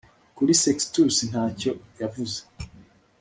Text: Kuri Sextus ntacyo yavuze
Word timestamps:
Kuri 0.35 0.53
Sextus 0.61 1.15
ntacyo 1.29 1.71
yavuze 2.01 2.39